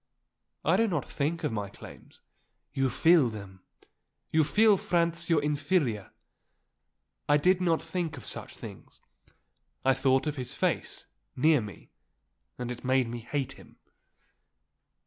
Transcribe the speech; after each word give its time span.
"I 0.65 0.77
do 0.77 0.87
not 0.87 1.07
think 1.07 1.43
of 1.43 1.51
my 1.51 1.69
claims." 1.69 2.21
"You 2.73 2.89
feel 2.89 3.29
them. 3.29 3.61
You 4.31 4.43
feel 4.43 4.75
Franz 4.75 5.29
your 5.29 5.43
inferior." 5.43 6.09
"I 7.29 7.37
did 7.37 7.61
not 7.61 7.83
think 7.83 8.17
of 8.17 8.25
such 8.25 8.57
things. 8.57 8.99
I 9.85 9.93
thought 9.93 10.25
of 10.25 10.37
his 10.37 10.55
face, 10.55 11.05
near 11.35 11.61
me, 11.61 11.91
and 12.57 12.71
it 12.71 12.83
made 12.83 13.09
me 13.09 13.19
hate 13.19 13.51
him." 13.51 13.77